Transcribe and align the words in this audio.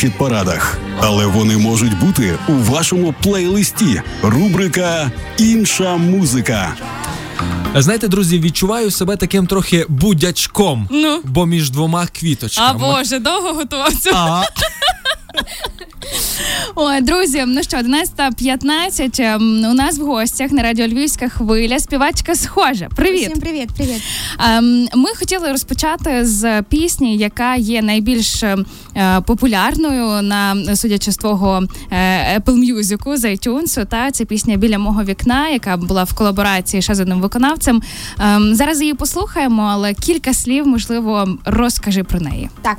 хіт-парадах, 0.00 0.78
але 1.00 1.26
вони 1.26 1.56
можуть 1.56 1.98
бути 1.98 2.38
у 2.48 2.52
вашому 2.52 3.14
плейлисті. 3.22 4.02
Рубрика 4.22 5.10
Інша 5.38 5.96
музика. 5.96 6.74
Знаєте, 7.74 8.08
друзі, 8.08 8.38
відчуваю 8.40 8.90
себе 8.90 9.16
таким 9.16 9.46
трохи 9.46 9.86
будячком, 9.88 10.88
Ну. 10.90 11.20
бо 11.24 11.46
між 11.46 11.70
двома 11.70 12.02
А 12.02 12.18
квіточками. 12.18 12.78
боже, 12.78 13.18
довго 13.18 13.52
готувався. 13.52 14.10
А, 14.14 14.42
Ой, 16.74 17.00
друзі, 17.00 17.44
ну 17.46 17.62
що, 17.62 17.76
11.15. 17.76 19.22
ем, 19.22 19.64
У 19.70 19.74
нас 19.74 19.98
в 19.98 20.02
гостях 20.02 20.50
на 20.50 20.62
радіо 20.62 20.86
Львівська 20.86 21.28
хвиля 21.28 21.78
співачка 21.78 22.34
схожа. 22.34 22.88
Привіт. 22.96 23.28
Всім 23.28 23.40
привіт, 23.40 23.68
привіт. 23.76 24.02
Ем, 24.48 24.88
Ми 24.94 25.10
хотіли 25.18 25.52
розпочати 25.52 26.26
з 26.26 26.62
пісні, 26.62 27.16
яка 27.16 27.54
є 27.56 27.82
найбільш 27.82 28.42
е, 28.42 28.56
популярною 29.26 30.22
на 30.22 30.76
судячи 30.76 31.12
з 31.12 31.16
твого 31.16 31.62
е, 31.90 32.38
Apple 32.40 32.74
Music 32.74 33.16
з 33.16 33.24
iTunes. 33.24 33.86
Та 33.86 34.10
це 34.10 34.24
пісня 34.24 34.56
біля 34.56 34.78
мого 34.78 35.04
вікна, 35.04 35.48
яка 35.48 35.76
була 35.76 36.04
в 36.04 36.12
колаборації 36.12 36.82
ще 36.82 36.94
з 36.94 37.00
одним 37.00 37.20
виконавцем. 37.20 37.82
Ем, 38.20 38.54
Зараз 38.54 38.80
її 38.80 38.94
послухаємо, 38.94 39.62
але 39.62 39.94
кілька 39.94 40.34
слів, 40.34 40.66
можливо, 40.66 41.28
розкажи 41.44 42.04
про 42.04 42.20
неї. 42.20 42.50
Так. 42.62 42.78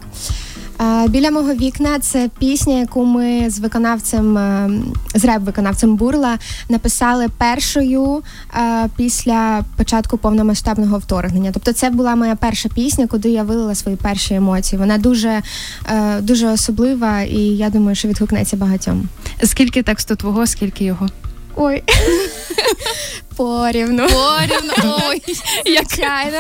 Біля 1.08 1.32
мого 1.32 1.54
вікна 1.54 2.00
це 2.00 2.30
пісня, 2.40 2.80
яку 2.80 3.06
ми 3.06 3.50
з 3.50 3.60
виконавцем 3.60 4.38
е, 4.38 4.70
з 5.16 5.26
реп-виконавцем 5.26 5.96
Бурла 5.96 6.38
написали 6.70 7.28
першою 7.38 8.24
е, 8.56 8.90
після 8.98 9.64
початку 9.78 10.18
повномасштабного 10.18 10.98
вторгнення. 10.98 11.52
Тобто, 11.54 11.74
це 11.74 11.90
була 11.90 12.16
моя 12.16 12.36
перша 12.36 12.70
пісня, 12.70 13.08
куди 13.08 13.30
я 13.30 13.44
вилила 13.44 13.76
свої 13.76 13.98
перші 13.98 14.34
емоції. 14.34 14.80
Вона 14.80 14.98
дуже, 14.98 15.42
е, 15.90 16.22
дуже 16.22 16.48
особлива, 16.48 17.22
і 17.22 17.40
я 17.40 17.70
думаю, 17.70 17.96
що 17.96 18.08
відгукнеться 18.08 18.58
багатьом. 18.58 19.10
Скільки 19.44 19.84
тексту 19.84 20.16
твого, 20.16 20.48
скільки 20.48 20.84
його? 20.84 21.08
Ой. 21.56 21.84
Порівну. 23.40 24.04
Порівну. 24.08 24.74
Ой, 25.10 25.22
як 25.66 25.86
Звичайно. 25.88 26.38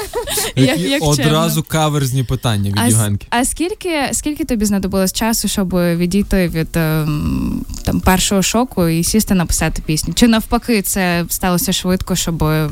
Як- 0.55 0.79
як 0.79 1.03
одразу 1.03 1.63
каверзні 1.63 2.23
питання 2.23 2.69
від 2.69 2.79
А, 2.79 2.87
с- 2.87 3.09
а 3.29 3.45
скільки, 3.45 4.09
скільки 4.11 4.45
тобі 4.45 4.65
знадобилось 4.65 5.13
часу, 5.13 5.47
щоб 5.47 5.69
відійти 5.75 6.47
від 6.47 6.67
ем, 6.77 7.65
там 7.85 7.99
першого 7.99 8.41
шоку 8.41 8.87
і 8.87 9.03
сісти 9.03 9.33
написати 9.33 9.81
пісню? 9.85 10.13
Чи 10.13 10.27
навпаки, 10.27 10.81
це 10.81 11.25
сталося 11.29 11.73
швидко, 11.73 12.15
щоб 12.15 12.43
Ем, 12.43 12.69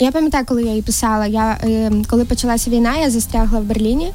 Я 0.00 0.12
пам'ятаю, 0.12 0.44
коли 0.48 0.62
я 0.62 0.68
її 0.70 0.82
писала. 0.82 1.26
Я 1.26 1.58
е, 1.64 1.92
коли 2.10 2.24
почалася 2.24 2.70
війна, 2.70 2.96
я 2.96 3.10
застрягла 3.10 3.60
в 3.60 3.64
Берліні 3.64 4.12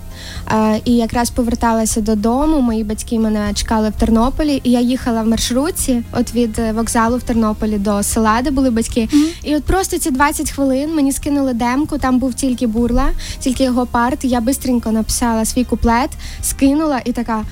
е, 0.52 0.82
і 0.86 0.92
якраз 0.92 1.30
поверталася 1.30 2.02
додому. 2.02 2.62
Мої 2.62 2.84
батьки 2.84 3.20
мене 3.20 3.52
чекали 3.54 3.90
в 3.90 3.94
Тернополі, 3.94 4.62
і 4.64 4.72
я 4.72 4.80
їхала 4.82 5.22
в 5.22 5.28
маршрутці, 5.28 6.04
от 6.14 6.34
від 6.36 6.60
е, 6.60 6.72
вокзалу 6.72 7.18
в 7.18 7.24
Тернополі 7.24 7.78
до 7.78 8.04
села, 8.04 8.42
де 8.42 8.52
були 8.52 8.70
батьки. 8.72 9.10
І 9.44 9.56
от 9.56 9.64
просто 9.64 9.98
ці 9.98 10.12
20 10.12 10.52
хвилин 10.52 10.96
мені 10.96 11.12
скинули 11.12 11.54
демку. 11.54 11.98
Там 11.98 12.20
був 12.20 12.34
тільки 12.34 12.68
бурла, 12.68 13.10
тільки 13.40 13.64
його 13.64 13.86
парт. 13.86 14.26
Я 14.26 14.42
бистренько 14.42 14.92
написала 14.92 15.46
свій 15.46 15.64
куплет, 15.64 16.10
скинула 16.42 17.02
і 17.06 17.12
така. 17.12 17.44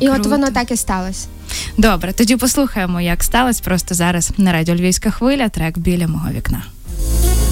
І 0.00 0.08
от 0.08 0.26
воно 0.26 0.50
так 0.50 0.70
і 0.70 0.76
сталося. 0.76 1.26
добре, 1.78 2.12
тоді 2.12 2.36
послухаємо, 2.36 3.00
як 3.00 3.24
сталося 3.24 3.62
просто 3.64 3.94
зараз 3.94 4.32
на 4.36 4.52
радіо 4.52 4.74
Львівська 4.74 5.10
хвиля, 5.10 5.48
трек 5.48 5.78
біля 5.78 6.06
мого 6.08 6.28
вікна. 6.30 6.62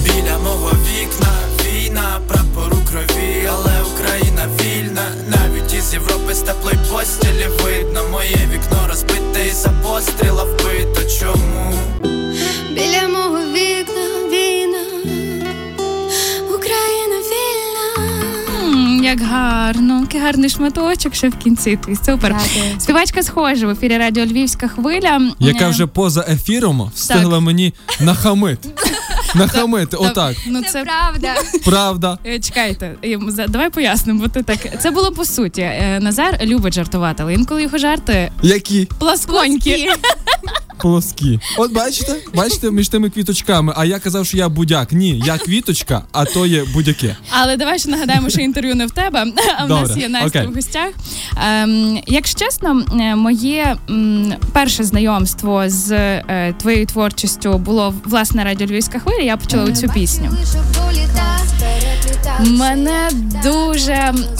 Біля 0.03 0.37
мого 0.43 0.71
вікна 0.71 1.27
війна, 1.65 2.19
прапор 2.27 2.73
у 2.73 2.89
крові, 2.91 3.49
але 3.49 3.71
Україна 3.93 4.47
вільна. 4.61 5.01
Навіть 5.29 5.73
із 5.73 5.93
Європи 5.93 6.33
з 6.33 6.39
теплої 6.39 6.77
постілі 6.91 7.47
видно. 7.63 8.01
Моє 8.11 8.49
вікно 8.53 8.87
розбите 8.89 9.47
і 9.47 9.51
за 9.51 9.69
постріла 9.69 10.43
вбито. 10.43 11.01
Чому? 11.19 11.73
Як 19.05 19.21
гарно, 19.21 19.99
який 20.01 20.21
гарний 20.21 20.49
шматочок 20.49 21.15
ще 21.15 21.29
в 21.29 21.35
кінці. 21.35 21.79
Ти 21.85 21.95
супер. 21.95 22.35
Дякую. 22.43 22.79
Співачка 22.79 23.23
схожа 23.23 23.67
в 23.67 23.69
ефірі 23.69 23.97
Радіо 23.97 24.25
Львівська 24.25 24.67
хвиля. 24.67 25.21
Яка 25.39 25.65
Е, 25.65 25.69
вже 25.69 25.87
поза 25.87 26.25
ефіром 26.29 26.91
встигла 26.95 27.39
мені 27.39 27.73
нахамити. 27.99 28.69
Нахамити, 29.39 29.97
отак. 29.97 30.35
Ну, 30.47 30.61
Це 30.63 30.83
правда. 30.83 31.33
Правда. 31.65 32.17
Е, 32.25 32.39
Чекайте, 32.39 32.95
е, 33.05 33.19
за- 33.27 33.47
давай 33.47 33.69
пояснимо, 33.69 34.19
бо 34.21 34.27
ти 34.27 34.43
так. 34.43 34.81
Це 34.81 34.91
було 34.91 35.11
по 35.11 35.25
суті. 35.25 35.61
Е, 35.61 35.99
Назар 36.01 36.37
любить 36.43 36.73
жартувати, 36.73 37.23
але 37.23 37.33
інколи 37.33 37.63
його 37.63 37.77
жарти 37.77 38.31
Які 38.43 38.87
пласконькі. 38.99 39.87
плоскі. 40.77 41.39
От 41.57 41.73
бачите, 41.73 42.15
бачите, 42.35 42.71
між 42.71 42.89
тими 42.89 43.09
квіточками. 43.09 43.73
А 43.77 43.85
я 43.85 43.99
казав, 43.99 44.25
що 44.25 44.37
я 44.37 44.49
будяк. 44.49 44.91
Ні, 44.91 45.21
я 45.25 45.37
квіточка, 45.37 46.01
а 46.11 46.25
то 46.25 46.45
є 46.45 46.63
будяки. 46.73 47.15
Але 47.29 47.57
давай 47.57 47.79
ще 47.79 47.89
нагадаємо, 47.89 48.29
що 48.29 48.41
інтерв'ю 48.41 48.75
не 48.75 48.85
в 48.85 48.91
тебе, 48.91 49.25
а 49.57 49.65
в 49.65 49.69
нас 49.69 49.97
є 49.97 50.09
Настя 50.09 50.27
окей. 50.27 50.47
в 50.47 50.55
гостях. 50.55 50.89
Ем, 51.45 51.99
якщо 52.07 52.39
чесно, 52.45 52.83
моє 53.15 53.75
м, 53.89 54.33
перше 54.53 54.83
знайомство 54.83 55.63
з 55.69 55.91
е, 55.91 56.53
твоєю 56.59 56.85
творчістю 56.85 57.57
було 57.57 57.93
власне 58.05 58.43
радіо 58.43 58.67
Львівська 58.67 58.99
хвиля. 58.99 59.21
Я 59.25 59.37
почула 59.37 59.71
цю 59.71 59.87
пісню. 59.87 60.37
Мене 62.39 63.09
дуже 63.43 63.91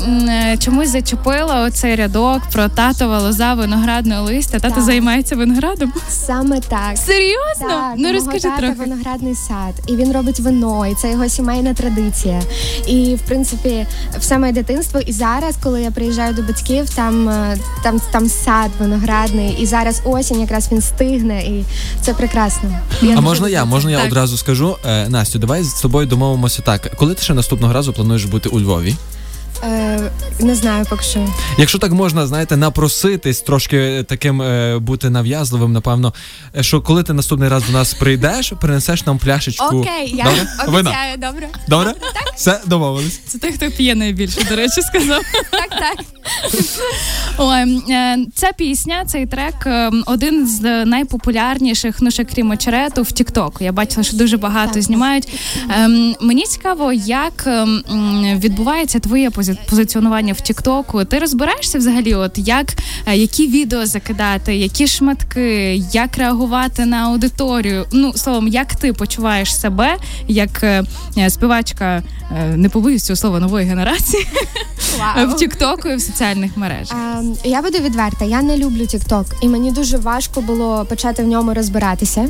е, 0.08 0.58
чомусь 0.60 0.90
зачепило 0.90 1.54
оцей 1.68 1.96
рядок 1.96 2.42
про 2.52 2.70
татова 2.70 3.20
лоза 3.20 3.54
виноградного 3.54 4.22
листя. 4.26 4.60
Тато 4.60 4.76
Так. 4.76 4.84
займається 4.84 5.36
виноградом. 5.36 5.94
Саме 6.10 6.60
так. 6.60 6.98
Серйозно? 6.98 7.68
Так, 7.70 7.94
ну 7.98 8.14
розкажи 8.14 8.40
тата 8.40 8.58
трохи. 8.58 8.74
виноградний 8.74 9.36
сад, 9.36 9.74
і 9.88 9.96
він 9.96 10.12
робить 10.14 10.40
вино, 10.40 10.88
і 10.88 10.96
це 10.96 11.12
його 11.12 11.30
сімейна 11.30 11.74
традиція. 11.74 12.42
І 12.88 13.16
в 13.16 13.22
принципі, 13.22 13.86
все 14.20 14.38
моє 14.38 14.52
дитинство. 14.52 15.00
І 15.00 15.12
зараз, 15.12 15.56
коли 15.64 15.82
я 15.82 15.92
приїжджаю 15.92 16.34
до 16.34 16.42
батьків, 16.42 16.90
там, 16.90 17.30
е, 17.30 17.58
там, 17.84 18.02
там 18.12 18.30
сад 18.30 18.72
виноградний, 18.80 19.58
і 19.60 19.66
зараз 19.66 20.02
осінь, 20.06 20.42
якраз 20.42 20.72
він 20.72 20.82
стигне, 20.82 21.44
і 21.44 21.64
це 22.02 22.14
прекрасно. 22.14 22.70
Я 23.02 23.18
А 23.18 23.22
можна 23.22 23.50
я? 23.50 23.66
Можна 23.66 23.92
я 23.92 23.98
Так. 23.98 24.08
одразу 24.08 24.38
скажу? 24.38 24.78
Е, 24.86 25.10
Настю, 25.10 25.40
давай 25.40 25.64
з 25.64 25.74
тобою 25.74 26.08
домовимося 26.08 26.62
так. 26.62 26.92
Коли 26.98 27.14
ти 27.14 27.22
ще 27.24 27.34
наступного 27.34 27.74
разу 27.74 27.85
плануєш 27.94 28.26
бути 28.26 28.50
у 28.50 28.60
Львові? 28.60 28.96
Е, 29.66 30.12
не 30.40 30.56
знаю, 30.56 30.86
поки 30.90 31.04
що. 31.04 31.28
Якщо 31.58 31.78
так 31.80 31.92
можна, 31.92 32.28
знаєте, 32.28 32.58
напроситись, 32.58 33.42
трошки 33.42 34.06
таким 34.10 34.42
е, 34.42 34.80
бути 34.80 35.10
нав'язливим, 35.10 35.72
напевно, 35.74 36.14
е, 36.58 36.64
що 36.64 36.82
коли 36.82 37.04
ти 37.04 37.14
наступний 37.14 37.50
раз 37.50 37.64
до 37.66 37.72
нас 37.72 37.94
прийдеш, 37.94 38.54
принесеш 38.62 39.06
нам 39.06 39.18
пляшечку. 39.18 39.66
Окей, 39.78 40.12
я 40.16 40.24
Добре? 40.24 40.48
Вина. 40.68 40.90
обіцяю, 40.90 41.18
добре. 41.18 41.48
Добре? 41.68 41.94
Все, 42.36 42.60
домовились. 42.66 43.20
Це 43.28 43.38
той, 43.38 43.52
хто 43.52 43.72
п'є 43.72 43.96
найбільше, 43.96 44.44
до 44.50 44.56
речі, 44.56 44.82
сказав. 44.82 45.22
Так, 45.52 45.70
так. 45.70 46.06
Ой, 47.38 47.82
е, 47.90 48.18
ця 48.36 48.52
пісня, 48.58 49.06
цей 49.08 49.26
трек 49.26 49.56
е, 49.66 49.92
один 50.06 50.48
з 50.48 50.86
найпопулярніших, 50.86 51.96
ну 52.02 52.12
ще 52.12 52.24
крім 52.26 52.52
очерету, 52.52 53.04
в 53.04 53.12
Тіктоку. 53.12 53.64
Я 53.64 53.72
бачила, 53.72 54.04
що 54.04 54.18
дуже 54.18 54.38
багато 54.38 54.74
Так. 54.74 54.84
знімають. 54.84 55.28
Ем, 55.70 56.16
Мені 56.22 56.44
цікаво, 56.46 56.94
як 56.94 57.44
ем, 57.48 57.84
відбувається 58.40 59.00
твоє 59.00 59.30
пози- 59.30 59.55
позиціонування 59.70 60.34
в 60.34 60.42
Тіктоку. 60.42 61.06
Ти 61.06 61.20
розбираєшся 61.20 61.78
взагалі, 61.78 62.14
от 62.14 62.32
як 62.36 62.74
е, 63.06 63.16
які 63.18 63.48
відео 63.48 63.86
закидати, 63.86 64.56
які 64.56 64.88
шматки, 64.88 65.76
як 65.94 66.18
реагувати 66.18 66.86
на 66.86 66.98
аудиторію? 66.98 67.86
Ну 67.92 68.14
словом, 68.14 68.48
як 68.48 68.76
ти 68.76 68.94
почуваєш 68.94 69.56
себе 69.60 69.98
як 70.28 70.64
е, 70.64 70.84
е, 71.18 71.30
співачка, 71.30 72.04
е, 72.38 72.58
не 72.58 72.70
побоюсь 72.70 73.04
цього 73.04 73.18
слова 73.18 73.40
нової 73.40 73.66
генерації 73.66 74.28
Вау. 75.00 75.28
в 75.30 75.36
Тіктоку 75.36 75.90
і 75.90 75.96
в 75.96 76.02
соціальних 76.02 76.58
мережах? 76.58 76.98
Ем, 77.18 77.36
Я 77.44 77.62
буду 77.62 77.78
відверта, 77.78 78.26
я 78.26 78.42
не 78.42 78.58
люблю 78.58 78.82
TikTok, 78.82 79.26
і 79.42 79.48
мені 79.48 79.72
дуже 79.72 79.98
важко 79.98 80.42
було 80.42 80.86
почати 80.86 81.24
в 81.24 81.28
ньому 81.28 81.54
розбиратися. 81.54 82.28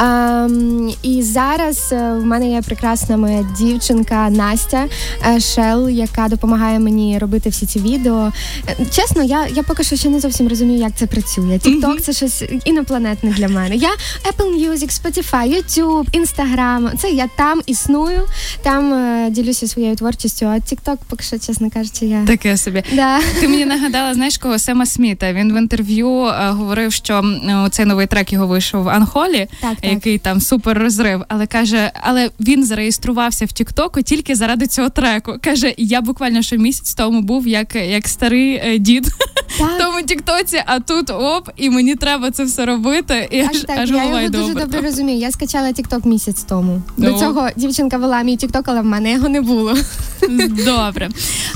Ем, 0.00 0.92
і 1.02 1.22
зараз 1.22 1.88
е, 1.92 2.12
в 2.12 2.24
мене 2.24 2.50
є 2.50 2.62
прекрасна 2.62 3.16
моя 3.16 3.46
дівчинка 3.58 4.30
Настя 4.30 4.84
е, 5.26 5.40
Шел, 5.40 5.88
яка 5.88 6.28
допомагає 6.28 6.49
мені 6.56 7.18
робити 7.18 7.50
всі 7.50 7.66
ці 7.66 7.78
відео. 7.78 8.32
Е, 8.68 8.76
Чесно, 8.90 9.22
я, 9.22 9.46
я 9.46 9.62
поки 9.62 9.84
що 9.84 9.96
ще 9.96 10.08
не 10.08 10.20
зовсім 10.20 10.48
розумію, 10.48 10.78
як 10.78 10.92
це 10.96 11.06
працює. 11.06 11.58
TikTok 11.64 12.00
це 12.00 12.12
щось 12.12 12.44
інопланетне 12.64 13.30
для 13.30 13.48
мене. 13.48 13.76
Я 13.76 13.90
Apple 14.30 14.68
Music, 14.70 15.02
Spotify, 15.02 15.54
YouTube, 15.56 16.04
Instagram. 16.20 16.96
Це 16.98 17.10
я 17.10 17.28
там 17.36 17.60
існую, 17.66 18.20
там 18.62 18.92
е, 18.94 19.30
ділюся 19.30 19.66
своєю 19.66 19.96
творчістю. 19.96 20.46
А 20.46 20.54
TikTok, 20.54 20.96
поки 21.08 21.22
що, 21.24 21.38
чесно 21.38 21.70
кажучи, 21.70 22.06
я 22.06 22.24
Таке 22.26 22.56
собі. 22.56 22.82
да. 22.92 23.18
Ти 23.40 23.48
мені 23.48 23.64
нагадала, 23.64 24.14
знаєш 24.14 24.38
кого 24.38 24.58
Сема 24.58 24.86
Сміта. 24.86 25.32
Він 25.32 25.52
в 25.54 25.56
інтерв'ю 25.58 26.24
е, 26.26 26.50
говорив, 26.50 26.92
що 26.92 27.14
м, 27.14 27.68
цей 27.70 27.84
новий 27.86 28.06
трек 28.06 28.32
його 28.32 28.46
вийшов 28.46 28.82
в 28.82 28.88
Анхолі, 28.88 29.48
Так, 29.60 29.76
так. 29.80 29.92
який 29.92 30.18
там 30.18 30.40
супер 30.40 30.78
розрив. 30.78 31.24
Але 31.28 31.46
каже, 31.46 31.92
але 32.02 32.30
він 32.40 32.64
зареєструвався 32.64 33.44
в 33.44 33.52
Тіктоку 33.52 34.02
тільки 34.02 34.34
заради 34.34 34.66
цього 34.66 34.88
треку. 34.88 35.34
Каже, 35.44 35.74
я 35.76 36.00
буквально 36.00 36.39
реально, 36.40 36.42
що 36.42 36.56
місяць 36.56 36.94
тому 36.94 37.20
був 37.20 37.46
як 37.48 37.74
як 37.74 38.08
старий 38.08 38.54
е, 38.54 38.78
дід 38.78 39.06
в 39.58 39.78
тому 39.78 40.02
тіктоці, 40.02 40.62
а 40.66 40.80
тут 40.80 41.10
оп, 41.10 41.48
і 41.56 41.70
мені 41.70 41.94
треба 41.96 42.30
це 42.30 42.44
все 42.44 42.66
робити. 42.66 43.28
І 43.30 43.40
Так, 43.42 43.50
аж, 43.50 43.60
так, 43.60 43.78
аж 43.78 43.90
я 43.90 44.04
його 44.04 44.28
дуже 44.28 44.54
добре 44.54 44.80
розумію. 44.80 45.18
Я 45.18 45.30
скачала 45.30 45.68
TikTok 45.68 46.06
місяць 46.08 46.42
тому. 46.42 46.82
До 46.96 47.10
Ну. 47.10 47.18
цього 47.18 47.48
дівчинка 47.56 47.96
вела 47.96 48.22
мій 48.22 48.36
TikTok, 48.36 48.62
але 48.66 48.80
в 48.80 48.84
мене 48.84 49.12
його 49.12 49.28
не 49.28 49.40
було. 49.40 49.74
Добре. 50.64 51.08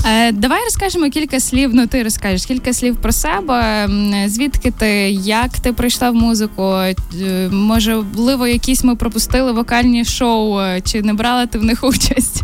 Е, 0.05 0.31
давай 0.31 0.63
розкажемо 0.63 1.09
кілька 1.09 1.39
слів. 1.39 1.71
Ну, 1.73 1.87
ти 1.87 2.03
розкажеш 2.03 2.45
кілька 2.45 2.73
слів 2.73 2.95
про 2.95 3.11
себе. 3.11 3.89
Звідки 4.27 4.71
ти, 4.71 4.87
як 5.11 5.59
ти 5.59 5.73
прийшла 5.73 6.11
в 6.11 6.15
музику? 6.15 6.63
Е, 6.73 6.95
Можливо, 7.51 8.47
якісь 8.47 8.83
ми 8.83 8.95
пропустили 8.95 9.51
вокальні 9.51 10.05
шоу, 10.05 10.59
е, 10.59 10.81
чи 10.81 11.01
не 11.01 11.13
брала 11.13 11.45
ти 11.45 11.57
в 11.59 11.63
них 11.63 11.83
участь? 11.83 12.43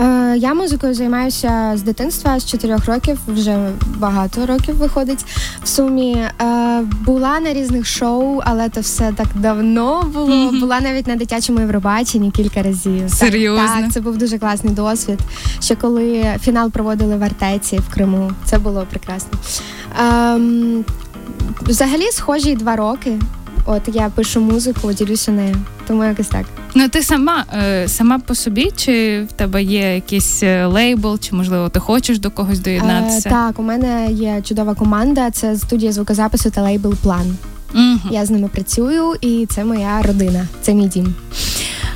Е, 0.00 0.36
я 0.36 0.54
музикою 0.54 0.94
займаюся 0.94 1.72
з 1.74 1.82
дитинства, 1.82 2.40
з 2.40 2.46
4 2.46 2.76
років, 2.86 3.18
вже 3.26 3.58
багато 3.96 4.46
років 4.46 4.76
виходить 4.76 5.24
в 5.62 5.68
сумі. 5.68 6.12
Е, 6.40 6.80
була 7.04 7.40
на 7.40 7.52
різних 7.52 7.86
шоу, 7.86 8.40
але 8.44 8.68
це 8.68 8.80
все 8.80 9.12
так 9.16 9.26
давно 9.34 10.02
було. 10.14 10.50
Була 10.60 10.80
навіть 10.80 11.06
на 11.06 11.16
дитячому 11.16 11.60
Євробаченні 11.60 12.30
кілька 12.30 12.62
разів. 12.62 13.10
Серйозно? 13.10 13.66
Так, 13.66 13.92
це 13.92 14.00
був 14.00 14.16
дуже 14.16 14.38
класний 14.38 14.74
досвід. 14.74 15.18
Ще 15.60 15.74
коли 15.76 16.24
фінал 16.40 16.70
проводили 16.70 17.16
в 17.16 17.22
Артеці 17.22 17.78
в 17.78 17.94
Криму, 17.94 18.32
це 18.44 18.58
було 18.58 18.86
прекрасно. 18.90 19.30
Ем, 20.00 20.84
взагалі 21.62 22.10
схожі 22.12 22.54
два 22.54 22.76
роки. 22.76 23.18
От 23.72 23.82
я 23.94 24.08
пишу 24.08 24.40
музику, 24.40 24.92
ділюся 24.92 25.32
нею. 25.32 25.56
Тому 25.86 26.04
якось 26.04 26.28
так. 26.28 26.46
Ну, 26.74 26.88
ти 26.88 27.02
сама, 27.02 27.44
е, 27.54 27.88
сама 27.88 28.18
по 28.18 28.34
собі, 28.34 28.70
чи 28.76 29.22
в 29.30 29.32
тебе 29.32 29.62
є 29.62 29.94
якийсь 29.94 30.42
е, 30.42 30.66
лейбл, 30.66 31.18
чи 31.18 31.34
можливо 31.34 31.68
ти 31.68 31.80
хочеш 31.80 32.18
до 32.18 32.30
когось 32.30 32.58
доєднатися? 32.58 33.28
Е, 33.28 33.32
так, 33.32 33.58
у 33.58 33.62
мене 33.62 34.12
є 34.12 34.42
чудова 34.44 34.74
команда. 34.74 35.30
Це 35.30 35.56
студія 35.56 35.92
звукозапису 35.92 36.50
та 36.50 36.62
лейбл 36.62 36.94
План. 36.94 37.36
Угу. 37.74 37.98
Я 38.10 38.26
з 38.26 38.30
ними 38.30 38.48
працюю, 38.48 39.14
і 39.20 39.46
це 39.50 39.64
моя 39.64 40.02
родина. 40.02 40.48
Це 40.62 40.74
мій 40.74 40.86
дім. 40.86 41.14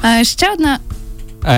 Е, 0.05 0.25
ще 0.25 0.53
одна 0.53 0.79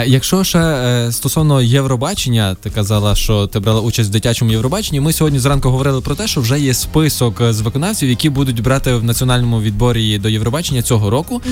якщо 0.07 0.45
ще 0.45 0.59
е, 0.59 1.13
стосовно 1.13 1.63
Євробачення, 1.63 2.55
ти 2.63 2.71
казала, 2.71 3.15
що 3.15 3.47
ти 3.47 3.61
брала 3.61 3.81
участь 3.81 4.09
в 4.09 4.13
дитячому 4.13 4.51
Євробаченні. 4.51 5.01
Ми 5.01 5.13
сьогодні 5.13 5.39
зранку 5.39 5.71
говорили 5.71 6.01
про 6.01 6.15
те, 6.15 6.27
що 6.27 6.41
вже 6.41 6.61
є 6.61 6.75
список 6.75 7.41
е, 7.41 7.53
з 7.53 7.61
виконавців, 7.61 8.09
які 8.09 8.31
будуть 8.31 8.63
брати 8.63 8.95
в 8.95 9.05
національному 9.05 9.61
відборі 9.61 10.19
до 10.19 10.29
Євробачення 10.29 10.83
цього 10.83 11.11
року. 11.11 11.43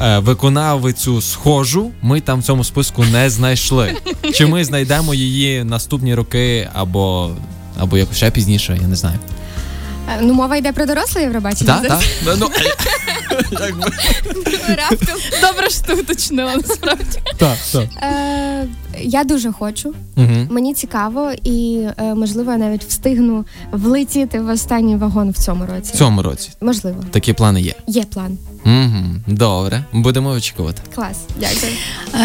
Е, 0.00 0.18
виконавицю 0.18 1.20
схожу 1.20 1.90
ми 2.02 2.20
там 2.20 2.40
в 2.40 2.42
цьому 2.44 2.64
списку 2.64 3.04
не 3.04 3.30
знайшли. 3.30 3.94
Чи 4.34 4.46
ми 4.46 4.64
знайдемо 4.64 5.14
її 5.14 5.64
наступні 5.64 6.14
роки 6.14 6.68
або. 6.74 7.30
Або 7.78 7.98
якось 7.98 8.16
ще 8.16 8.30
пізніше, 8.30 8.78
я 8.82 8.88
не 8.88 8.96
знаю. 8.96 9.18
Е, 10.08 10.18
Ну, 10.22 10.34
мова 10.34 10.56
йде 10.56 10.72
про 10.72 10.86
доросле 10.86 11.22
Євробачення. 11.22 11.78
Так, 11.80 11.88
так. 11.88 12.00
Ну, 12.24 12.30
якби. 12.30 12.70
Раптом. 14.76 15.16
добре, 15.40 15.70
що 15.70 15.82
ти 15.82 15.94
уточнила 15.94 16.56
насправді. 16.56 17.18
Так, 17.36 17.56
так. 17.72 17.84
Е, 18.02 18.68
я 19.00 19.24
дуже 19.24 19.52
хочу. 19.52 19.94
Угу. 20.16 20.46
Мені 20.50 20.74
цікаво, 20.74 21.32
і 21.44 21.86
е, 21.98 22.14
можливо 22.14 22.52
я 22.52 22.58
навіть 22.58 22.84
встигну 22.84 23.44
влетіти 23.72 24.40
в 24.40 24.48
останній 24.48 24.96
вагон 24.96 25.30
в 25.30 25.38
цьому 25.38 25.66
році. 25.66 25.92
В 25.94 25.96
цьому 25.96 26.22
році 26.22 26.50
Можливо, 26.60 27.04
такі 27.10 27.32
плани 27.32 27.60
є. 27.60 27.74
є 27.86 28.04
план. 28.04 28.38
Угу. 28.66 29.04
Добре, 29.26 29.84
будемо 29.92 30.30
очікувати. 30.30 30.82
Клас, 30.94 31.18
дякую. 31.40 31.72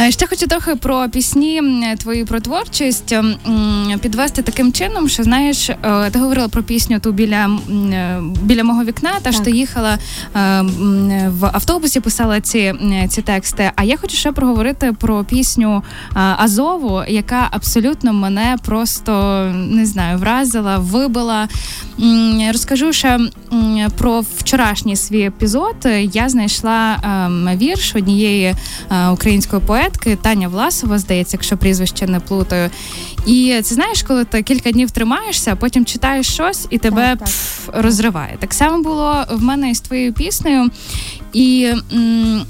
Е, 0.07 0.11
Ще 0.11 0.27
хочу 0.27 0.47
трохи 0.47 0.75
про 0.75 1.09
пісні 1.09 1.57
м, 1.57 1.97
твою 1.97 2.25
про 2.25 2.39
творчість 2.39 3.15
підвести 4.01 4.41
таким 4.41 4.73
чином, 4.73 5.09
що 5.09 5.23
знаєш, 5.23 5.69
е, 5.69 5.77
ти 6.11 6.19
говорила 6.19 6.47
про 6.47 6.63
пісню 6.63 6.99
ту 6.99 7.11
біля 7.11 7.49
е, 7.93 8.21
біля 8.41 8.63
мого 8.63 8.83
вікна, 8.83 9.11
та 9.21 9.31
що 9.31 9.39
Так. 9.39 9.45
ти 9.45 9.51
їхала 9.51 9.97
в 11.27 11.45
автобусі, 11.53 11.99
писала 11.99 12.41
ці, 12.41 12.73
ці 13.09 13.21
тексти. 13.21 13.71
А 13.75 13.83
я 13.83 13.97
хочу 13.97 14.17
ще 14.17 14.31
проговорити 14.31 14.93
про 14.99 15.23
пісню 15.23 15.83
Азову, 16.13 17.03
яка 17.07 17.47
абсолютно 17.51 18.13
мене 18.13 18.57
просто 18.65 19.11
не 19.55 19.85
знаю, 19.85 20.17
вразила, 20.17 20.77
вибила. 20.77 21.47
Розкажу 22.51 22.93
ще 22.93 23.19
про 23.97 24.23
вчорашній 24.35 24.95
свій 24.95 25.21
епізод. 25.21 25.75
Я 26.13 26.29
знайшла 26.31 26.99
ем, 27.03 27.49
вірш 27.57 27.95
однієї 27.95 28.55
е, 28.91 29.07
української 29.09 29.61
поетки 29.61 30.15
Таня 30.21 30.47
Власова, 30.47 30.97
здається, 30.99 31.37
якщо 31.37 31.57
прізвище 31.57 32.07
не 32.07 32.19
плутаю. 32.19 32.69
І 33.25 33.59
це 33.63 33.75
знаєш, 33.75 34.03
коли 34.03 34.25
ти 34.25 34.43
кілька 34.43 34.71
днів 34.71 34.91
тримаєшся, 34.91 35.51
а 35.53 35.55
потім 35.55 35.85
читаєш 35.85 36.27
щось 36.27 36.67
і 36.69 36.77
тебе 36.77 37.01
Так, 37.01 37.19
так. 37.19 37.27
пф, 37.27 37.69
розриває. 37.73 38.35
Так 38.39 38.53
само 38.53 38.83
було 38.83 39.23
в 39.31 39.43
мене 39.43 39.71
із 39.71 39.79
твоєю 39.79 40.13
піснею. 40.13 40.69
І 41.33 41.73
м, 41.93 42.41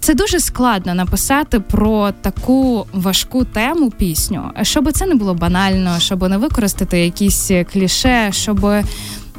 це 0.00 0.14
дуже 0.14 0.40
складно 0.40 0.94
написати 0.94 1.60
про 1.60 2.12
таку 2.20 2.86
важку 2.92 3.44
тему 3.44 3.90
пісню, 3.90 4.50
щоб 4.62 4.92
це 4.92 5.06
не 5.06 5.14
було 5.14 5.34
банально, 5.34 5.98
щоб 5.98 6.28
не 6.28 6.36
використати 6.38 6.98
якісь 7.04 7.50
кліше, 7.72 8.28
щоб. 8.32 8.66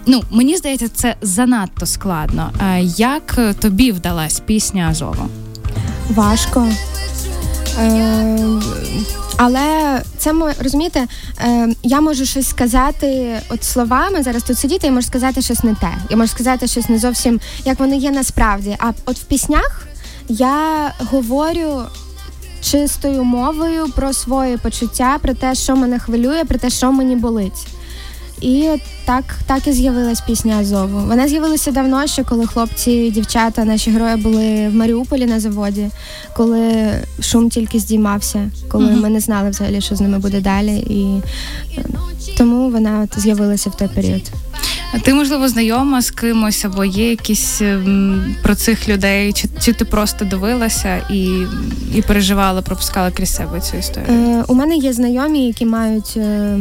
Ну, 0.08 0.24
мені 0.32 0.58
здається, 0.58 0.88
це 0.90 1.16
занадто 1.22 1.86
складно. 1.86 2.52
Е, 2.62 2.82
Як 2.98 3.40
тобі 3.60 3.92
вдалась 3.92 4.40
пісня 4.40 4.88
Азова? 4.90 5.28
Важко. 6.10 6.68
Е, 7.80 8.40
але 9.38 10.02
це 10.18 10.34
розумієте, 10.60 11.08
е, 11.40 11.70
я 11.84 12.02
можу 12.02 12.26
щось 12.26 12.50
сказати 12.50 13.40
от 13.50 13.64
словами 13.64 14.24
зараз 14.24 14.44
тут 14.44 14.58
сидіти, 14.58 14.88
я 14.88 14.94
можу 14.94 15.08
сказати 15.08 15.42
щось 15.42 15.64
не 15.64 15.76
те. 15.76 15.94
Я 16.10 16.18
можу 16.18 16.32
сказати 16.32 16.68
щось 16.68 16.90
не 16.90 17.00
зовсім 17.00 17.40
як 17.66 17.80
воно 17.80 17.96
є 17.96 18.12
насправді. 18.12 18.76
А 18.80 18.92
от 19.06 19.18
в 19.18 19.24
піснях 19.24 19.88
я 20.28 20.92
говорю 21.12 21.82
чистою 22.62 23.24
мовою 23.24 23.88
про 23.96 24.14
свої 24.14 24.58
почуття, 24.58 25.18
про 25.22 25.34
те, 25.34 25.56
що 25.56 25.76
мене 25.76 26.00
хвилює, 26.00 26.44
про 26.44 26.60
те, 26.60 26.70
що 26.70 26.92
мені 26.92 27.16
болить. 27.16 27.68
І 28.46 28.70
так, 29.06 29.24
так 29.46 29.68
і 29.68 29.72
з'явилась 29.72 30.22
пісня 30.22 30.58
Азову. 30.58 31.00
Вона 31.08 31.28
з'явилася 31.28 31.72
давно, 31.72 32.08
ще 32.08 32.24
коли 32.24 32.48
хлопці 32.48 32.92
і 32.92 33.12
дівчата, 33.12 33.66
наші 33.66 33.92
герої 33.92 34.16
були 34.16 34.68
в 34.70 34.76
Маріуполі 34.76 35.26
на 35.26 35.40
заводі, 35.40 35.90
коли 36.36 36.92
шум 37.22 37.50
тільки 37.50 37.80
здіймався, 37.80 38.52
коли 38.72 38.86
Мгм. 38.86 39.02
ми 39.02 39.10
не 39.10 39.20
знали 39.20 39.50
взагалі, 39.50 39.82
що 39.82 39.96
з 39.96 40.02
ними 40.02 40.20
буде 40.20 40.42
далі. 40.42 40.78
І 40.78 41.22
е, 41.78 41.86
тому 42.38 42.70
вона 42.70 43.02
от 43.04 43.20
з'явилася 43.22 43.70
в 43.70 43.78
той 43.78 43.88
період. 43.88 44.32
А 44.94 45.00
Ти, 45.00 45.14
можливо, 45.14 45.48
знайома 45.48 46.02
з 46.02 46.12
кимось 46.12 46.66
або 46.66 46.86
є 46.86 47.10
якісь 47.10 47.62
ем, 47.62 48.36
про 48.44 48.56
цих 48.56 48.90
людей, 48.90 49.34
чи, 49.34 49.48
чи 49.62 49.74
ти 49.74 49.86
просто 49.86 50.26
дивилася 50.26 51.02
і, 51.10 51.30
і 51.96 52.02
переживала, 52.02 52.62
пропускала 52.62 53.12
крізь 53.12 53.36
себе 53.36 53.62
цю 53.62 53.78
історію? 53.78 54.08
Е, 54.10 54.44
у 54.48 54.54
мене 54.54 54.76
є 54.76 54.94
знайомі, 54.94 55.48
які 55.48 55.66
мають 55.66 56.14
е, 56.18 56.60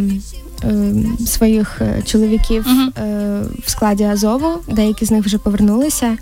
своїх 1.26 1.80
е, 1.80 2.02
чоловіків 2.06 2.66
е, 2.66 2.92
в 3.66 3.70
складі 3.70 4.04
Азову. 4.04 4.58
Деякі 4.68 5.04
з 5.04 5.10
них 5.10 5.24
вже 5.24 5.38
повернулися. 5.38 6.16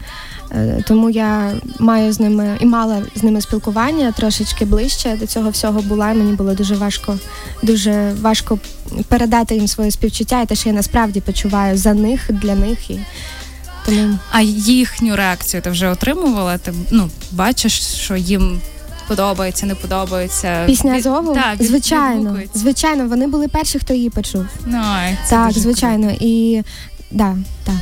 Е, 0.50 0.84
тому 0.86 1.10
я 1.10 1.52
маю 1.78 2.12
з 2.12 2.20
ними 2.20 2.56
і 2.60 2.66
мала 2.66 3.02
з 3.14 3.22
ними 3.22 3.40
спілкування 3.40 4.12
трошечки 4.12 4.64
ближче 4.64 5.16
до 5.20 5.26
цього 5.26 5.50
всього 5.50 5.82
була. 5.82 6.10
І 6.10 6.14
мені 6.14 6.32
було 6.32 6.54
дуже 6.54 6.74
важко, 6.74 7.18
дуже 7.62 8.12
важко 8.20 8.58
передати 9.08 9.54
їм 9.54 9.68
своє 9.68 9.90
співчуття 9.90 10.40
і 10.40 10.46
те, 10.46 10.54
що 10.54 10.68
я 10.68 10.74
насправді 10.74 11.20
почуваю 11.20 11.78
за 11.78 11.94
них, 11.94 12.30
для 12.32 12.54
них. 12.54 12.90
І 12.90 13.00
тому 13.86 14.18
А 14.30 14.40
їхню 14.40 15.16
реакцію 15.16 15.62
ти 15.62 15.70
вже 15.70 15.88
отримувала? 15.88 16.58
Ти 16.58 16.72
ну, 16.90 17.10
бачиш, 17.32 17.72
що 17.80 18.16
їм 18.16 18.60
подобається, 19.16 19.66
не 19.66 19.74
подобається? 19.74 20.64
пісня 20.66 20.92
Азову, 20.94 21.34
Так, 21.34 21.60
від- 21.60 21.66
звичайно, 21.66 22.38
звичайно, 22.54 23.06
вони 23.06 23.26
були 23.26 23.48
перші, 23.48 23.78
хто 23.78 23.94
її 23.94 24.10
почув. 24.10 24.44
Ну, 24.66 24.82
Так, 25.30 25.52
звичайно, 25.52 25.52
звичайно, 25.60 26.10
і 26.20 26.62
да, 27.10 27.36
так. 27.64 27.74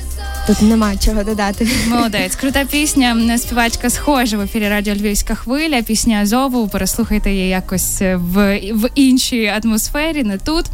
Тут 0.46 0.62
нема 0.62 0.96
чого 0.96 1.24
додати. 1.24 1.68
Молодець, 1.88 2.36
крута 2.36 2.64
пісня. 2.64 3.38
Співачка 3.38 3.90
схожа 3.90 4.36
в 4.36 4.40
ефірі 4.40 4.68
Радіо 4.68 4.94
Львівська 4.94 5.34
хвиля. 5.34 5.82
Пісня 5.82 6.16
Азову. 6.22 6.68
Переслухайте 6.68 7.30
її 7.30 7.48
якось 7.48 8.00
в, 8.00 8.60
в 8.72 8.88
іншій 8.94 9.52
атмосфері, 9.64 10.22
не 10.24 10.38
тут. 10.38 10.66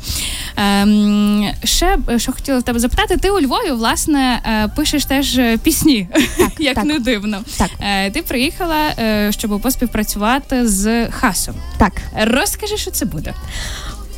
Ем, 0.57 1.47
ще 1.65 1.99
що 2.17 2.33
хотіла 2.33 2.61
тебе 2.61 2.79
запитати, 2.79 3.17
ти 3.17 3.31
у 3.31 3.41
Львові 3.41 3.71
власне 3.71 4.41
е, 4.47 4.69
пишеш 4.77 5.05
теж 5.05 5.39
е, 5.39 5.59
пісні, 5.59 6.09
як 6.59 6.75
так. 6.75 6.85
не 6.85 6.99
дивно. 6.99 7.43
Так. 7.59 7.71
Е, 7.81 8.11
ти 8.11 8.23
приїхала, 8.23 8.77
е, 8.99 9.33
щоб 9.33 9.61
поспівпрацювати 9.61 10.69
з 10.69 11.09
Хасом. 11.11 11.55
Так, 11.79 11.93
Розкажи, 12.21 12.77
що 12.77 12.91
це 12.91 13.05
буде. 13.07 13.35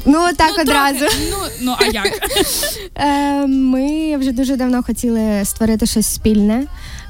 ну 0.06 0.28
так 0.36 0.52
ну, 0.56 0.62
одразу. 0.62 0.98
трохи, 0.98 1.16
ну, 1.30 1.36
ну 1.60 1.74
а 1.78 1.84
як? 1.84 2.12
Е, 3.00 3.46
Ми 3.46 4.16
вже 4.16 4.32
дуже 4.32 4.56
давно 4.56 4.82
хотіли 4.82 5.44
створити 5.44 5.86
щось 5.86 6.14
спільне. 6.14 6.64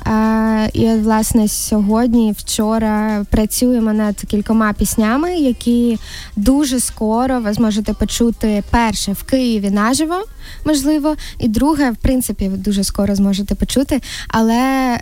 Е, 0.08 0.70
і 0.72 0.88
от, 0.88 1.02
власне 1.02 1.48
сьогодні, 1.48 2.34
вчора 2.38 3.24
працюємо 3.30 3.92
над 3.92 4.16
кількома 4.16 4.72
піснями, 4.72 5.36
які 5.36 5.98
дуже 6.36 6.80
скоро 6.80 7.40
ви 7.40 7.52
зможете 7.52 7.92
почути 7.92 8.62
перше 8.70 9.12
в 9.12 9.22
Києві 9.22 9.70
наживо, 9.70 10.24
можливо, 10.64 11.16
і 11.38 11.48
друге, 11.48 11.90
в 11.90 11.96
принципі, 11.96 12.48
ви 12.48 12.56
дуже 12.56 12.84
скоро 12.84 13.14
зможете 13.14 13.54
почути, 13.54 14.00
але 14.28 14.54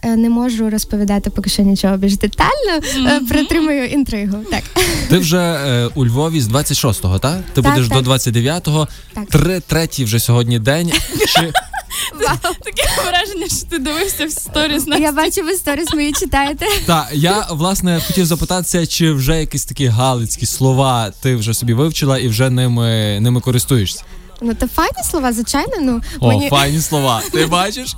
е, 0.03 0.17
не 0.17 0.31
можу 0.31 0.71
розповідати 0.71 1.31
поки 1.31 1.51
що 1.51 1.63
нічого 1.63 1.97
більш 1.97 2.17
детально. 2.17 2.81
Е, 3.07 3.21
Притримую 3.29 3.87
інтригу. 3.87 4.37
Так. 4.51 4.63
Ти 5.09 5.19
вже 5.19 5.39
е, 5.39 5.89
у 5.95 6.07
Львові 6.07 6.41
з 6.41 6.49
26-го, 6.49 7.19
так? 7.19 7.37
Ти 7.55 7.63
Так, 7.63 7.75
будеш 7.75 7.89
так. 7.89 8.03
до 8.03 8.11
29-го. 8.13 8.89
Так. 9.15 9.27
Три, 9.29 9.61
третій 9.61 10.05
вже 10.05 10.21
сьогодні 10.21 10.59
день. 10.59 10.93
Чи, 11.29 11.53
Таке 12.65 12.83
враження, 13.09 13.47
що 13.49 13.67
ти 13.71 13.79
дивився 13.79 14.27
в 14.27 14.31
сторіс 14.31 14.87
на 14.87 14.97
Я 14.97 15.13
бачу, 15.13 15.43
ви 15.43 15.53
сторіс 15.55 15.95
мої 15.95 16.13
читаєте. 16.13 16.67
та, 16.87 17.09
я, 17.13 17.47
власне, 17.51 18.01
хотів 18.07 18.27
запитатися, 18.27 18.87
чи 18.87 19.13
вже 19.13 19.41
якісь 19.41 19.65
такі 19.65 19.87
галицькі 19.87 20.47
слова 20.47 21.11
ти 21.23 21.37
вже 21.37 21.55
собі 21.55 21.75
вивчила 21.75 22.19
і 22.19 22.29
вже 22.29 22.51
ними, 22.51 23.21
ними 23.21 23.41
користуєшся? 23.41 24.03
Ну 24.43 24.55
то 24.55 24.69
файні 24.69 25.03
слова, 25.11 25.33
звичайно. 25.33 25.73
Ну 25.81 26.01
О, 26.21 26.29
мені 26.29 26.51
файні 26.51 26.81
слова. 26.81 27.23
Ти 27.33 27.47
бачиш? 27.57 27.97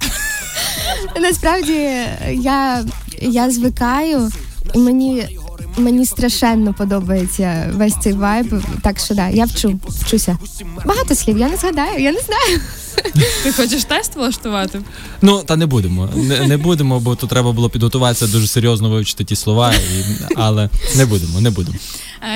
насправді 1.21 1.89
я, 2.33 2.85
я 3.21 3.51
звикаю, 3.51 4.31
і 4.75 4.79
мені. 4.79 5.29
Мені 5.77 6.07
страшенно 6.07 6.75
подобається 6.75 7.71
весь 7.75 7.95
цей 8.03 8.13
вайб. 8.13 8.63
Так 8.83 8.99
що 8.99 9.15
да, 9.15 9.29
я 9.29 9.45
вчу, 9.45 9.81
вчуся. 9.89 10.39
Багато 10.85 11.15
слів, 11.15 11.39
я 11.39 11.49
не 11.49 11.57
згадаю, 11.57 12.03
я 12.03 12.13
не 12.13 12.21
знаю. 12.21 12.61
Ти 13.43 13.53
хочеш 13.53 13.85
тест 13.85 14.17
влаштувати? 14.17 14.81
Ну, 15.23 15.43
та 15.43 15.57
не 15.57 15.67
будемо. 15.67 16.09
Не, 16.17 16.47
не 16.47 16.57
будемо, 16.57 17.01
бо 17.01 17.15
тут 17.17 17.31
треба 17.31 17.53
було 17.53 17.71
підготуватися 17.71 18.27
дуже 18.27 18.47
серйозно 18.47 18.91
вивчити 18.91 19.25
ті 19.25 19.37
слова, 19.37 19.73
і, 19.75 20.05
але 20.37 20.69
не 20.97 21.07
будемо, 21.07 21.41
не 21.41 21.51
будемо. 21.51 21.77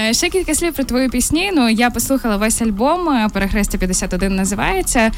Е, 0.09 0.15
Ще 0.15 0.29
кілька 0.29 0.55
слів 0.55 0.75
про 0.75 0.85
твої 0.85 1.09
пісні. 1.09 1.51
Ну 1.55 1.69
я 1.69 1.91
послухала 1.91 2.37
весь 2.37 2.63
альбом. 2.63 3.09
е, 3.09 3.29
Перехрестя 3.33 3.79
51 3.79 4.37
називається. 4.37 5.11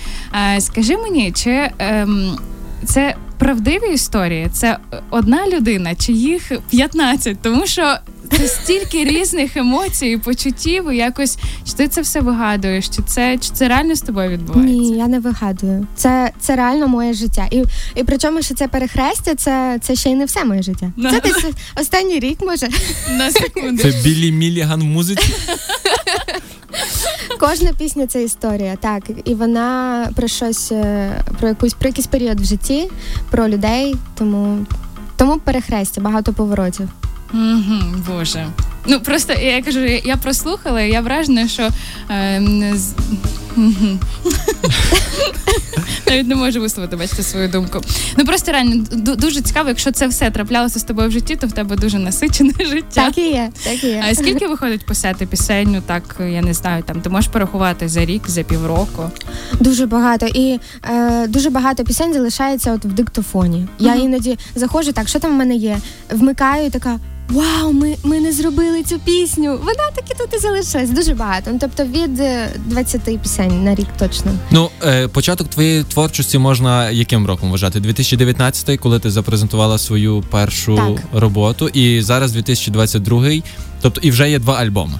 Е, 0.56 0.60
Скажи 0.60 0.96
мені, 0.96 1.32
чи 1.32 1.70
ем, 1.78 2.38
це 2.84 3.16
правдиві 3.38 3.94
історії? 3.94 4.48
Це 4.52 4.78
одна 5.10 5.48
людина, 5.48 5.94
чи 5.94 6.12
їх 6.12 6.52
15? 6.70 7.36
Тому 7.42 7.66
що. 7.66 7.96
Це 8.30 8.48
стільки 8.48 9.04
різних 9.04 9.56
емоцій 9.56 10.06
і 10.06 10.16
почуттів, 10.16 10.90
і 10.92 10.96
якось 10.96 11.38
чи 11.66 11.72
ти 11.72 11.88
це 11.88 12.00
все 12.00 12.20
вигадуєш, 12.20 12.88
чи 12.88 13.02
це 13.02 13.38
чи 13.38 13.50
це 13.50 13.68
реально 13.68 13.94
з 13.94 14.00
тобою 14.00 14.30
відбувається? 14.30 14.74
Ні, 14.74 14.98
я 14.98 15.06
не 15.06 15.18
вигадую. 15.20 15.86
Це, 15.96 16.30
це 16.40 16.56
реально 16.56 16.88
моє 16.88 17.12
життя. 17.12 17.48
І, 17.50 17.62
і 17.94 18.04
причому, 18.04 18.42
що 18.42 18.54
це 18.54 18.68
перехрестя, 18.68 19.34
це, 19.34 19.78
це 19.82 19.96
ще 19.96 20.10
й 20.10 20.14
не 20.14 20.24
все 20.24 20.44
моє 20.44 20.62
життя. 20.62 20.92
Це 21.10 21.20
десь 21.20 21.44
останній 21.80 22.18
рік, 22.18 22.38
може. 22.40 22.68
На 23.18 23.30
секунду. 23.30 23.82
Це 23.82 23.90
Білі 24.04 24.32
Міліган 24.32 24.80
в 24.80 24.84
музиці. 24.84 25.34
Кожна 27.40 27.72
пісня 27.72 28.06
це 28.06 28.22
історія, 28.22 28.76
так. 28.80 29.02
І 29.24 29.34
вона 29.34 30.08
про 30.16 30.28
щось, 30.28 30.72
е, 30.72 31.10
про 31.40 31.48
якусь 31.48 31.74
про 31.74 31.88
якийсь 31.88 32.06
період 32.06 32.40
в 32.40 32.44
житті, 32.44 32.90
про 33.30 33.48
людей. 33.48 33.94
Тому, 34.14 34.66
тому 35.16 35.38
перехрестя, 35.38 36.00
багато 36.00 36.32
поворотів. 36.32 36.88
Угу, 37.34 37.80
Боже. 38.08 38.46
Ну 38.86 39.00
просто 39.00 39.32
я 39.32 39.62
кажу, 39.62 39.80
я- 39.80 40.16
прослухала, 40.16 40.80
і 40.82 40.90
я 40.92 41.00
вражена, 41.00 41.48
що 41.48 41.68
е, 42.10 42.42
з- 42.74 42.92
навіть 46.06 46.26
не 46.28 46.34
можу 46.34 46.60
висловити, 46.60 46.96
бачите, 46.96 47.22
свою 47.22 47.48
думку. 47.48 47.80
Ну 48.16 48.24
просто 48.24 48.52
реально 48.52 48.84
дуже 49.16 49.40
цікаво, 49.40 49.68
якщо 49.68 49.90
це 49.92 50.06
все 50.06 50.30
траплялося 50.30 50.78
з 50.78 50.82
тобою 50.82 51.08
в 51.08 51.12
житті, 51.12 51.36
то 51.36 51.46
в 51.46 51.52
тебе 51.52 51.76
дуже 51.76 51.98
насичене 51.98 52.52
життя. 52.60 53.04
Так 53.06 53.18
і 53.18 53.20
є, 53.30 53.50
так 53.64 53.84
і 53.84 53.86
є. 53.86 54.04
А 54.10 54.14
скільки 54.14 54.46
виходить 54.48 54.86
писати 54.86 55.26
пісень? 55.26 55.68
Ну 55.72 55.82
так 55.86 56.02
я 56.20 56.42
не 56.42 56.54
знаю, 56.54 56.82
там 56.82 57.00
ти 57.00 57.08
можеш 57.10 57.30
порахувати 57.30 57.88
за 57.88 58.04
рік, 58.04 58.22
за 58.30 58.42
півроку. 58.42 59.10
Дуже 59.60 59.86
багато. 59.86 60.26
І 60.26 60.60
е, 60.90 61.26
дуже 61.28 61.50
багато 61.50 61.84
пісень 61.84 62.12
залишається 62.14 62.72
от 62.72 62.84
в 62.84 62.88
диктофоні. 62.92 63.66
Я 63.78 63.94
іноді 63.94 64.38
заходжу, 64.54 64.92
так, 64.92 65.08
що 65.08 65.18
там 65.18 65.30
в 65.30 65.34
мене 65.34 65.54
є? 65.54 65.78
Вмикаю 66.10 66.66
і 66.66 66.70
така. 66.70 66.98
Вау, 67.28 67.72
ми, 67.72 67.96
ми 68.02 68.20
не 68.20 68.32
зробили 68.32 68.82
цю 68.82 68.98
пісню. 68.98 69.50
Вона 69.58 69.90
таки 69.94 70.14
тут 70.18 70.34
і 70.34 70.38
залишилась. 70.38 70.90
Дуже 70.90 71.14
багато. 71.14 71.50
Ну, 71.52 71.58
тобто 71.60 71.84
від 71.84 72.20
е, 72.20 72.48
20 72.66 73.20
пісень 73.22 73.64
на 73.64 73.74
рік 73.74 73.86
точно. 73.98 74.32
Ну, 74.50 74.70
е, 74.84 75.08
початок 75.08 75.48
твоєї 75.48 75.84
творчості 75.84 76.38
можна 76.38 76.90
яким 76.90 77.26
роком 77.26 77.50
вважати? 77.50 77.80
2019, 77.80 78.80
коли 78.80 78.98
ти 78.98 79.10
запрезентувала 79.10 79.78
свою 79.78 80.24
першу 80.30 80.76
Так. 80.76 81.20
роботу, 81.20 81.68
і 81.68 82.00
зараз 82.00 82.32
2022, 82.32 83.42
тобто 83.80 84.00
і 84.00 84.10
вже 84.10 84.30
є 84.30 84.38
два 84.38 84.54
альбоми. 84.54 84.98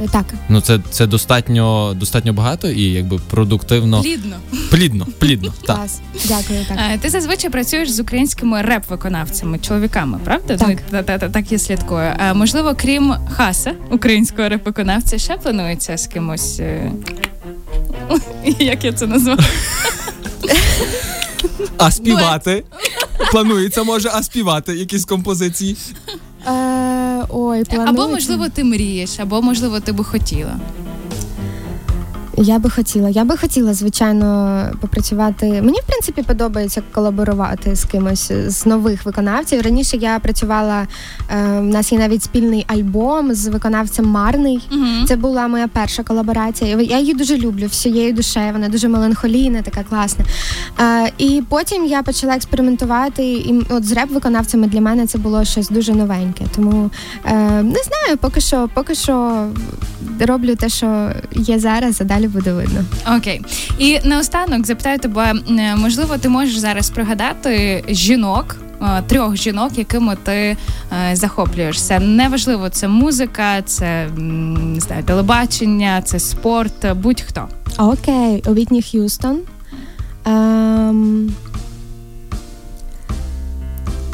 Е, 0.00 0.08
Так. 0.12 0.24
Ну 0.48 0.60
це, 0.60 0.80
це 0.90 1.06
достатньо, 1.06 1.94
достатньо 1.96 2.32
багато 2.32 2.70
і 2.70 2.82
якби 2.82 3.18
продуктивно, 3.30 4.02
Плідно. 4.02 4.36
плідно, 4.70 5.06
плідно. 5.18 5.54
Так. 5.66 5.76
Клас. 5.76 6.00
Дякую. 6.24 6.64
Так. 6.68 6.78
Е, 6.94 6.98
Ти 6.98 7.10
зазвичай 7.10 7.50
працюєш 7.50 7.90
з 7.90 8.00
українськими 8.00 8.62
реп-виконавцями, 8.62 9.58
чоловіками, 9.58 10.18
правда? 10.24 10.56
Так. 10.56 10.68
Ну, 10.68 10.76
та, 10.90 11.02
та, 11.02 11.18
та, 11.18 11.28
так 11.28 11.52
я 11.52 11.58
слідкую. 11.58 12.12
А 12.18 12.34
можливо, 12.34 12.74
крім 12.78 13.14
Хаса, 13.30 13.74
українського 13.90 14.48
реп-виконавця, 14.48 15.18
ще 15.18 15.36
планується 15.36 15.96
з 15.96 16.06
кимось. 16.06 16.60
е, 16.60 16.92
Як 18.58 18.84
я 18.84 18.92
це 18.92 19.06
назву? 19.06 19.36
А 21.78 21.90
співати? 21.90 22.64
Планується, 23.32 23.82
може, 23.82 24.10
а 24.14 24.22
співати 24.22 24.74
якісь 24.76 25.04
композиції. 25.04 25.76
Е, 26.46 27.24
ой, 27.28 27.64
планується. 27.64 27.76
Або, 27.86 28.08
можливо, 28.08 28.48
ти 28.48 28.64
мрієш, 28.64 29.20
або, 29.20 29.42
можливо, 29.42 29.80
ти 29.80 29.92
би 29.92 30.04
хотіла. 30.04 30.56
Я 32.42 32.58
би 32.58 32.70
хотіла. 32.70 33.08
Я 33.08 33.24
би 33.24 33.36
хотіла, 33.36 33.74
звичайно, 33.74 34.66
попрацювати. 34.80 35.46
Мені, 35.46 35.78
в 35.80 35.86
принципі, 35.86 36.22
подобається 36.22 36.82
колаборувати 36.92 37.76
з 37.76 37.84
кимось 37.84 38.32
з 38.46 38.66
нових 38.66 39.04
виконавців. 39.04 39.62
Раніше 39.62 39.96
я 39.96 40.18
працювала. 40.18 40.86
Е, 41.30 41.58
у 41.58 41.62
нас 41.62 41.92
є 41.92 41.98
навіть 41.98 42.22
спільний 42.22 42.64
альбом 42.68 43.34
з 43.34 43.46
виконавцем 43.46 44.06
Марний. 44.06 44.68
Угу. 44.72 45.06
Це 45.08 45.16
була 45.16 45.48
моя 45.48 45.68
перша 45.68 46.02
колаборація. 46.02 46.80
Я 46.80 46.98
її 46.98 47.14
дуже 47.14 47.36
люблю 47.36 47.66
всією 47.66 48.12
душею. 48.12 48.52
Вона 48.52 48.68
дуже 48.68 48.88
меланхолійна, 48.88 49.62
така 49.62 49.82
класна. 49.82 50.24
Е, 50.80 51.12
і 51.18 51.42
потім 51.48 51.86
я 51.86 52.02
почала 52.02 52.34
експериментувати. 52.34 53.32
І 53.32 53.66
от 53.68 53.84
з 53.84 53.92
реп-виконавцями 53.92 54.66
для 54.66 54.80
мене 54.80 55.06
це 55.06 55.18
було 55.18 55.44
щось 55.44 55.68
дуже 55.68 55.94
новеньке. 55.94 56.44
Тому 56.56 56.90
е, 57.24 57.34
не 57.62 57.80
знаю, 57.82 58.18
поки 58.20 58.40
що, 58.40 58.68
поки 58.74 58.94
що 58.94 59.46
роблю 60.20 60.56
те, 60.56 60.68
що 60.68 61.10
є 61.32 61.58
зараз, 61.58 62.00
а 62.00 62.04
далі 62.04 62.29
буде 62.30 62.52
видно. 62.52 62.84
Окей. 63.16 63.40
І 63.78 63.98
наостанок 64.04 64.66
запитаю 64.66 64.98
тебе, 64.98 65.34
можливо, 65.76 66.18
ти 66.18 66.28
можеш 66.28 66.56
зараз 66.56 66.90
пригадати 66.90 67.84
жінок. 67.88 68.56
е, 68.82 69.02
Трьох 69.06 69.36
жінок, 69.36 69.78
якими 69.78 70.16
ти 70.22 70.32
е, 70.32 70.56
захоплюєшся. 71.16 71.98
Неважливо, 71.98 72.68
це 72.68 72.88
музика, 72.88 73.62
це 73.62 74.08
не 74.16 74.80
знаю, 74.80 75.02
телебачення, 75.02 76.02
це 76.02 76.18
спорт, 76.18 76.92
будь-хто. 76.94 77.48
Окей, 77.78 78.42
Вітні 78.48 78.82
Х'юстон. 78.82 79.38
Ем, 80.26 81.32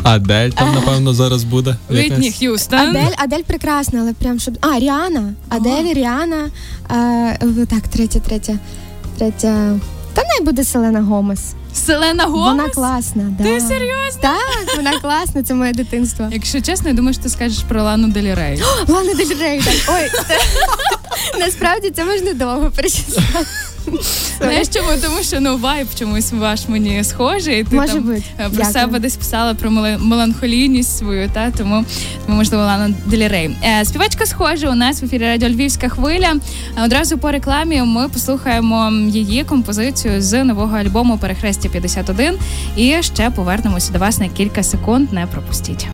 Адель 0.06 0.50
там, 0.50 0.74
напевно, 0.74 1.14
зараз 1.14 1.44
буде. 1.44 1.76
Вітні 1.90 2.26
якась. 2.26 2.38
Х'юстон. 2.38 2.78
Адель, 2.78 3.12
Адель 3.16 3.42
прекрасна, 3.46 4.00
але 4.00 4.12
прям 4.12 4.40
щоб. 4.40 4.58
А, 4.60 4.78
Ріана. 4.78 5.32
Адель, 5.48 5.94
Ріана. 5.94 6.50
Е, 6.90 7.38
так, 7.70 7.88
третя, 7.88 8.20
третя, 8.20 8.58
третя. 9.18 9.78
Та 10.14 10.22
не 10.22 10.44
буде 10.44 10.64
Селена 10.64 11.00
Гомес. 11.02 11.40
Селена 11.74 12.24
Гомес? 12.24 12.46
Вона 12.56 12.68
класна. 12.68 13.22
Да. 13.38 13.44
Ти 13.44 13.60
серйозно? 13.60 14.20
Так, 14.20 14.76
вона 14.76 14.98
класна, 15.00 15.42
це 15.42 15.54
моє 15.54 15.72
дитинство. 15.72 16.28
Якщо 16.32 16.60
чесно, 16.60 16.88
я 16.88 16.94
думаю, 16.94 17.14
що 17.14 17.22
ти 17.22 17.28
скажеш 17.28 17.58
про 17.68 17.82
Лану 17.82 18.08
Дель 18.08 18.34
Рей. 18.34 18.62
Лана 18.88 19.14
Дель 19.14 19.36
Рей, 19.40 19.60
так. 19.64 19.74
Ой, 19.88 20.10
це- 20.28 20.38
насправді 21.38 21.90
це 21.90 22.04
можна 22.04 22.32
довго 22.32 22.70
перечислити. 22.70 23.22
Знаєш 24.38 24.68
чому? 24.68 24.88
Тому 25.02 25.22
що 25.22 25.40
ну 25.40 25.56
вайб 25.56 25.86
чомусь 25.98 26.32
ваш 26.32 26.68
мені 26.68 27.04
схожий. 27.04 27.60
і 27.60 27.64
Ти 27.64 27.76
Може 27.76 27.92
там 27.92 28.02
бути. 28.02 28.22
е, 28.38 28.42
про 28.42 28.48
Дякую. 28.50 28.72
себе 28.72 28.98
десь 28.98 29.16
писала 29.16 29.54
про 29.54 29.70
меланхолійність 29.70 30.98
свою, 30.98 31.28
та 31.28 31.50
тому, 31.50 31.84
тому 32.26 32.38
можливо 32.38 32.62
Лана 32.64 32.94
Дель 33.06 33.28
Рей. 33.28 33.56
Е, 33.64 33.84
співачка 33.84 34.26
схожа 34.26 34.70
у 34.70 34.74
нас 34.74 35.02
в 35.02 35.04
ефірі 35.04 35.22
Радіо 35.22 35.48
Львівська 35.48 35.88
хвиля. 35.88 36.34
Е, 36.78 36.84
Одразу 36.84 37.18
по 37.18 37.30
рекламі 37.30 37.82
ми 37.82 38.08
послухаємо 38.08 38.92
її 39.08 39.44
композицію 39.44 40.22
з 40.22 40.44
нового 40.44 40.76
альбому 40.76 41.18
Перехрестя 41.18 41.68
51 41.68 42.34
і 42.76 42.94
ще 43.00 43.30
повернемося 43.30 43.92
до 43.92 43.98
вас 43.98 44.18
на 44.18 44.28
кілька 44.28 44.62
секунд. 44.62 45.12
Не 45.12 45.26
пропустіть. 45.26 45.86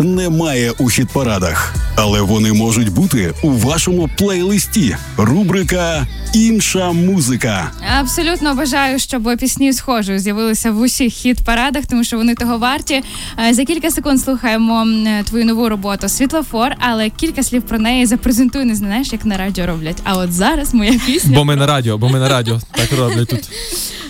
Їх 0.00 0.06
немає 0.06 0.72
у 0.78 0.90
хіт-парадах. 0.90 1.74
але 1.96 2.20
вони 2.20 2.52
можуть 2.52 2.92
бути 2.92 3.34
у 3.42 3.50
вашому 3.50 4.10
плейлисті. 4.18 4.96
Рубрика 5.16 6.06
Інша 6.34 6.92
музика. 6.92 7.70
Абсолютно 7.98 8.54
бажаю, 8.54 8.98
щоб 8.98 9.36
пісні 9.40 9.72
схожі 9.72 10.18
з'явилися 10.18 10.70
в 10.70 10.80
усіх 10.80 11.12
хіт-парадах, 11.12 11.86
тому 11.86 12.04
що 12.04 12.16
вони 12.16 12.34
того 12.34 12.58
варті. 12.58 13.02
Е, 13.48 13.54
За 13.54 13.64
кілька 13.64 13.90
секунд 13.90 14.20
слухаємо 14.20 14.86
твою 15.24 15.44
нову 15.44 15.68
роботу 15.68 16.08
Світлофор, 16.08 16.72
але 16.78 17.10
кілька 17.10 17.42
слів 17.42 17.62
про 17.62 17.78
неї 17.78 18.06
запрезентуй, 18.06 18.64
не 18.64 18.74
знаєш, 18.74 19.12
як 19.12 19.24
на 19.24 19.36
радіо 19.36 19.66
роблять. 19.66 19.98
А 20.04 20.16
от 20.16 20.32
зараз 20.32 20.74
моя 20.74 21.00
пісня. 21.06 21.36
Бо 21.36 21.44
ми 21.44 21.56
на 21.56 21.66
радіо, 21.66 21.98
бо 21.98 22.08
ми 22.08 22.18
на 22.18 22.28
радіо 22.28 22.60
так 22.72 22.98
роблять 22.98 23.28
тут. 23.28 23.48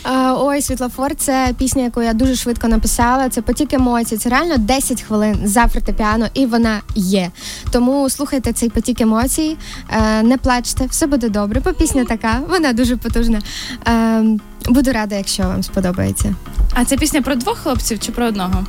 Е, 0.06 0.32
Ой, 0.36 0.62
світлофор 0.62 1.14
це 1.14 1.54
пісня, 1.58 1.82
яку 1.82 2.02
я 2.02 2.12
дуже 2.12 2.36
швидко 2.36 2.68
написала. 2.68 3.28
Це 3.28 3.42
потік 3.42 3.72
емоцій. 3.72 4.16
Це 4.16 4.28
реально 4.28 4.58
10 4.58 5.02
хвилин 5.02 5.36
за 5.44 5.66
фортепіано, 5.66 6.26
і 6.34 6.46
вона 6.46 6.80
є. 6.94 7.30
Тому 7.70 8.10
слухайте 8.10 8.52
цей 8.52 8.70
потік 8.70 9.00
емоцій, 9.00 9.56
е, 9.90 10.22
не 10.22 10.36
плачте, 10.38 10.86
все 10.86 11.06
буде 11.06 11.28
добре. 11.28 11.60
Бо 11.64 11.72
пісня 11.72 12.04
така, 12.04 12.40
вона 12.48 12.72
дуже 12.72 12.96
потужна. 12.96 13.40
Е, 13.88 14.24
Буду 14.68 14.92
рада, 14.92 15.14
якщо 15.14 15.42
вам 15.42 15.62
сподобається. 15.62 16.34
А 16.74 16.84
це 16.84 16.96
пісня 16.96 17.22
про 17.22 17.34
двох 17.34 17.58
хлопців 17.58 17.98
чи 17.98 18.12
про 18.12 18.26
одного? 18.26 18.66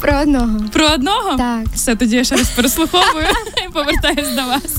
Про 0.00 0.20
одного. 0.20 0.58
Про 0.72 0.86
одного? 0.86 1.36
Так. 1.36 1.66
Все, 1.74 1.96
тоді 1.96 2.16
я 2.16 2.24
ще 2.24 2.36
раз 2.36 2.48
переслуховую 2.50 3.26
і 3.68 3.72
повертаюсь 3.72 4.28
до 4.36 4.42
вас. 4.46 4.76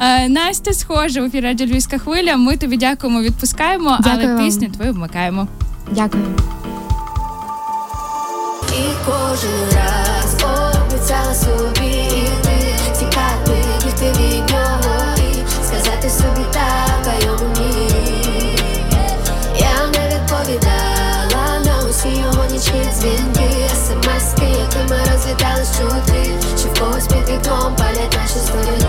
Е, 0.00 0.28
Настя, 0.28 0.72
схоже, 0.72 1.20
в 1.20 1.24
ефірі 1.24 1.44
Радіо 1.44 1.66
Львівська 1.66 1.98
хвиля. 1.98 2.36
Ми 2.36 2.56
тобі 2.56 2.76
дякуємо, 2.76 3.20
відпускаємо, 3.20 3.98
Дякую 4.00 4.16
але 4.24 4.34
вам. 4.34 4.44
пісню 4.44 4.68
твою 4.70 4.92
вмикаємо. 4.92 5.48
Дякую. 5.90 6.24
І 8.72 8.82
кожен 9.06 9.68
раз 9.74 10.34
обіцяла 10.34 11.34
собі 11.34 11.86
йти, 11.88 12.74
тікати, 12.98 13.64
бігти 13.84 14.10
від 14.22 14.50
нього 14.50 15.14
і 15.18 15.64
сказати 15.66 16.10
собі 16.10 16.44
так, 16.52 16.89
Dallas, 25.40 25.68
чуть 25.76 26.04
ты 26.06 26.22
Чего 26.56 26.90
успеть 26.96 27.26
бегом, 27.26 27.74
полет 27.76 28.14
наши 28.14 28.38
студии 28.38 28.79